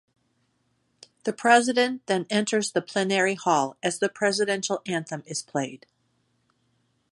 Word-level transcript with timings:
The 1.25 1.31
President 1.31 2.07
then 2.07 2.25
enters 2.31 2.71
the 2.71 2.81
Plenary 2.81 3.35
Hall 3.35 3.77
as 3.83 3.99
the 3.99 4.09
Presidential 4.09 4.81
Anthem 4.87 5.21
is 5.27 5.43
played. 5.43 5.85